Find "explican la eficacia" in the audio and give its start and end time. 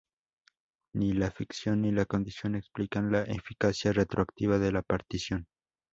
2.55-3.93